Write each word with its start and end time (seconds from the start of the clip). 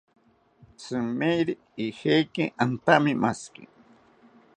Tzimeri 0.77 1.53
ijeki 1.85 2.43
antamimashiki 2.63 3.63